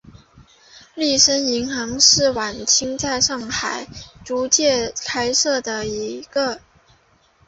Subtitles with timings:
[0.95, 3.85] 利升银行是晚清在上海
[4.25, 6.61] 租界开设的一家英资银行。